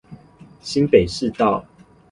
[0.63, 1.63] 新北市道